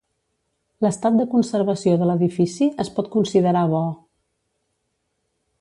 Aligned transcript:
L'estat 0.85 1.19
de 1.19 1.25
conservació 1.33 1.93
de 2.03 2.09
l'edifici 2.11 2.71
es 2.87 2.91
pot 2.97 3.13
considerar 3.19 3.67
bo. 3.77 3.83